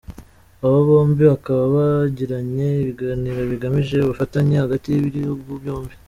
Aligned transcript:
Aba 0.65 0.79
bombi 0.87 1.21
bakaba 1.31 1.63
bagiranye 1.77 2.67
ibiganiro 2.83 3.39
bigamije 3.51 3.95
ubufatanye 3.99 4.55
hagati 4.63 4.87
y’ibihugu 4.89 5.49
byombi. 5.61 5.93